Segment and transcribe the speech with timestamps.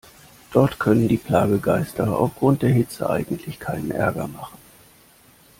[0.51, 4.57] Dort können die Plagegeister aufgrund der Hitze eigentlich keinen Ärger machen.